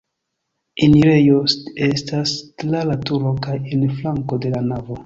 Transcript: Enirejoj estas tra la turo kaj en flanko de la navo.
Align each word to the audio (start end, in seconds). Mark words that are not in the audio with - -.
Enirejoj 0.87 1.41
estas 1.89 2.35
tra 2.65 2.85
la 2.89 2.99
turo 3.07 3.39
kaj 3.47 3.61
en 3.79 3.89
flanko 4.01 4.45
de 4.49 4.57
la 4.59 4.69
navo. 4.75 4.97